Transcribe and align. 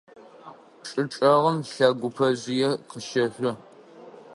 ЧӀы 0.87 1.03
чӀэгъым 1.13 1.57
лэгъупэжъые 1.73 2.71
къыщэжъо. 2.89 3.51